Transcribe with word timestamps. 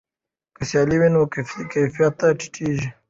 که 0.55 0.61
سیالي 0.69 0.97
وي 0.99 1.09
نو 1.13 1.21
کیفیت 1.33 2.15
نه 2.21 2.29
ټیټیږي. 2.39 2.87